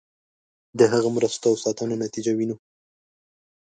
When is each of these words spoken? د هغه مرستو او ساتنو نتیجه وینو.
د 0.79 0.79
هغه 0.91 1.09
مرستو 1.15 1.47
او 1.51 1.55
ساتنو 1.63 1.95
نتیجه 2.05 2.31
وینو. 2.35 2.55